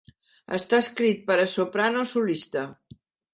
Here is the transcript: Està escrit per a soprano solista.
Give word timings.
Està 0.57 0.79
escrit 0.83 1.21
per 1.27 1.37
a 1.43 1.45
soprano 1.57 2.03
solista. 2.13 2.65